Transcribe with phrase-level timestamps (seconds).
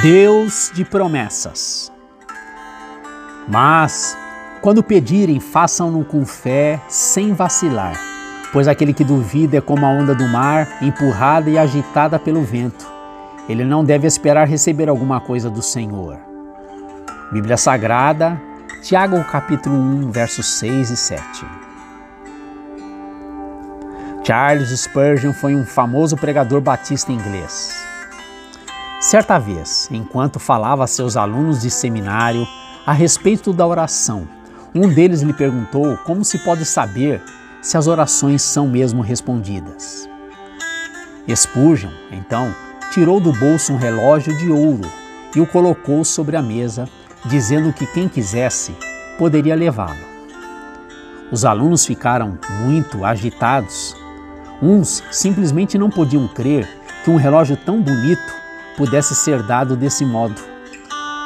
[0.00, 1.92] Deus de promessas.
[3.48, 4.16] Mas,
[4.60, 8.00] quando pedirem, façam-no com fé, sem vacilar,
[8.52, 12.86] pois aquele que duvida é como a onda do mar, empurrada e agitada pelo vento.
[13.48, 16.18] Ele não deve esperar receber alguma coisa do Senhor.
[17.32, 18.40] Bíblia Sagrada,
[18.82, 21.46] Tiago capítulo 1, versos 6 e 7.
[24.24, 27.91] Charles Spurgeon foi um famoso pregador batista inglês.
[29.02, 32.46] Certa vez, enquanto falava a seus alunos de seminário
[32.86, 34.28] a respeito da oração,
[34.72, 37.20] um deles lhe perguntou como se pode saber
[37.60, 40.08] se as orações são mesmo respondidas.
[41.34, 42.54] Spurgeon, então,
[42.92, 44.88] tirou do bolso um relógio de ouro
[45.34, 46.88] e o colocou sobre a mesa,
[47.24, 48.72] dizendo que quem quisesse
[49.18, 50.12] poderia levá-lo.
[51.32, 53.96] Os alunos ficaram muito agitados.
[54.62, 56.68] Uns simplesmente não podiam crer
[57.02, 58.42] que um relógio tão bonito
[58.76, 60.40] pudesse ser dado desse modo.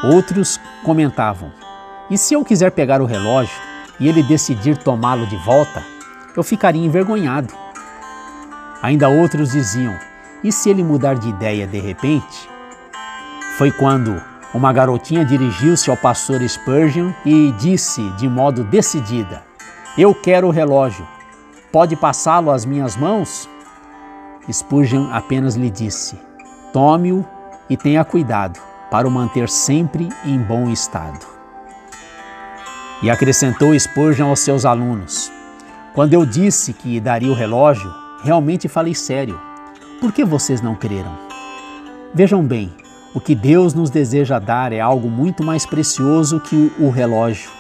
[0.04, 1.50] Outros comentavam:
[2.09, 3.57] e se eu quiser pegar o relógio
[3.98, 5.82] e ele decidir tomá-lo de volta,
[6.37, 7.52] eu ficaria envergonhado.
[8.82, 9.95] Ainda outros diziam:
[10.45, 12.48] e se ele mudar de ideia de repente?
[13.59, 14.23] Foi quando
[14.54, 19.42] uma garotinha dirigiu-se ao pastor Spurgeon e disse de modo decidida:
[19.98, 21.07] Eu quero o relógio.
[21.73, 23.48] Pode passá-lo às minhas mãos?
[24.51, 26.18] Spurgeon apenas lhe disse:
[26.73, 27.24] Tome-o
[27.68, 31.18] e tenha cuidado para o manter sempre em bom estado.
[33.02, 35.30] E acrescentou Spurgeon aos seus alunos:
[35.95, 37.92] Quando eu disse que daria o relógio,
[38.23, 39.38] realmente falei sério.
[40.00, 41.16] Por que vocês não creram?
[42.14, 42.73] Vejam bem,
[43.14, 47.51] o que Deus nos deseja dar é algo muito mais precioso que o relógio.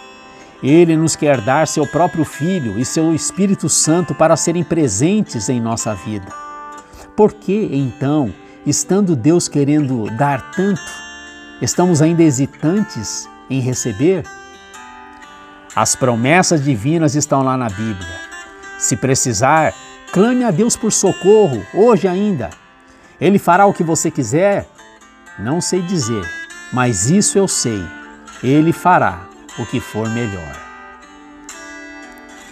[0.62, 5.60] Ele nos quer dar seu próprio Filho e seu Espírito Santo para serem presentes em
[5.60, 6.26] nossa vida.
[7.14, 8.32] Por que, então,
[8.66, 10.82] estando Deus querendo dar tanto,
[11.62, 14.24] estamos ainda hesitantes em receber?
[15.74, 18.20] As promessas divinas estão lá na Bíblia.
[18.78, 19.72] Se precisar,
[20.12, 22.50] clame a Deus por socorro, hoje ainda.
[23.20, 24.68] Ele fará o que você quiser?
[25.38, 26.28] Não sei dizer,
[26.72, 27.84] mas isso eu sei.
[28.42, 29.28] Ele fará
[29.58, 30.65] o que for melhor.